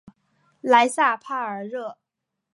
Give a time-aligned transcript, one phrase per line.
[0.61, 1.95] 莱塞帕尔热。